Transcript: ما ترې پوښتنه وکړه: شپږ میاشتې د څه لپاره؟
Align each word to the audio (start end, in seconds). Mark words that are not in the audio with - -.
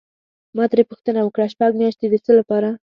ما 0.55 0.65
ترې 0.71 0.83
پوښتنه 0.91 1.19
وکړه: 1.23 1.45
شپږ 1.53 1.71
میاشتې 1.79 2.05
د 2.09 2.15
څه 2.25 2.31
لپاره؟ 2.39 2.69